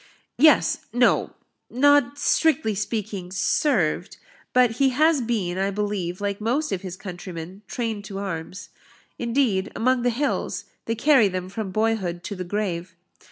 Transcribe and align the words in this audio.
"Yes 0.39 0.79
no 0.91 1.35
not, 1.69 2.17
strictly 2.17 2.73
speaking, 2.73 3.31
served; 3.31 4.17
but 4.51 4.77
he 4.81 4.89
has 4.89 5.21
been, 5.21 5.59
I 5.59 5.69
believe, 5.69 6.19
like 6.19 6.41
most 6.41 6.71
of 6.71 6.81
his 6.81 6.97
countrymen, 6.97 7.61
trained 7.67 8.03
to 8.05 8.17
arms. 8.17 8.69
Indeed, 9.19 9.71
among 9.75 10.01
the 10.01 10.09
hills, 10.09 10.65
they 10.85 10.95
carry 10.95 11.27
them 11.27 11.49
from 11.49 11.69
boyhood 11.71 12.23
to 12.23 12.35
the 12.35 12.43
grave. 12.43 12.95